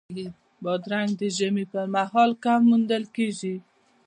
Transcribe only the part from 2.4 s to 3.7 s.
کم موندل کېږي.